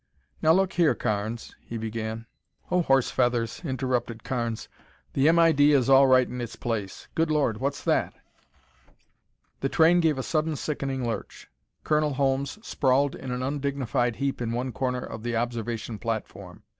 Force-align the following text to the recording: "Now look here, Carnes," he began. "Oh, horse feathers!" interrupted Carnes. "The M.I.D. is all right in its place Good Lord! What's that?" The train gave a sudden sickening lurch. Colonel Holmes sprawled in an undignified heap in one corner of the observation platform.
"Now 0.41 0.51
look 0.53 0.73
here, 0.73 0.95
Carnes," 0.95 1.53
he 1.61 1.77
began. 1.77 2.25
"Oh, 2.71 2.81
horse 2.81 3.11
feathers!" 3.11 3.61
interrupted 3.63 4.23
Carnes. 4.23 4.67
"The 5.13 5.29
M.I.D. 5.29 5.73
is 5.73 5.91
all 5.91 6.07
right 6.07 6.27
in 6.27 6.41
its 6.41 6.55
place 6.55 7.07
Good 7.13 7.29
Lord! 7.29 7.59
What's 7.59 7.83
that?" 7.83 8.15
The 9.59 9.69
train 9.69 9.99
gave 9.99 10.17
a 10.17 10.23
sudden 10.23 10.55
sickening 10.55 11.07
lurch. 11.07 11.51
Colonel 11.83 12.13
Holmes 12.15 12.57
sprawled 12.65 13.13
in 13.13 13.29
an 13.29 13.43
undignified 13.43 14.15
heap 14.15 14.41
in 14.41 14.53
one 14.53 14.71
corner 14.71 15.01
of 15.05 15.21
the 15.21 15.35
observation 15.35 15.99
platform. 15.99 16.63